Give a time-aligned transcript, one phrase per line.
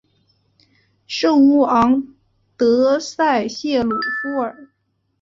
[1.05, 2.15] 圣乌昂
[2.57, 4.69] 德塞谢鲁夫尔。